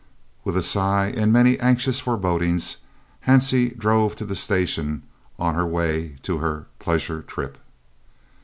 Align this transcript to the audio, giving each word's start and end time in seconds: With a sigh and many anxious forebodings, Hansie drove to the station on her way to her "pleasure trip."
With 0.43 0.57
a 0.57 0.63
sigh 0.63 1.13
and 1.15 1.31
many 1.31 1.59
anxious 1.59 1.99
forebodings, 1.99 2.77
Hansie 3.27 3.77
drove 3.77 4.15
to 4.15 4.25
the 4.25 4.33
station 4.33 5.03
on 5.37 5.53
her 5.53 5.67
way 5.67 6.15
to 6.23 6.39
her 6.39 6.65
"pleasure 6.79 7.21
trip." 7.21 7.59